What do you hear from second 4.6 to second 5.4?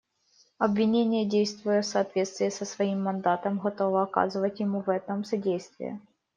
в этом